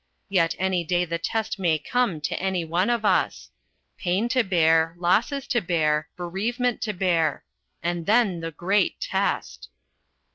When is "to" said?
2.21-2.35, 4.29-4.41, 5.49-5.61, 6.81-6.93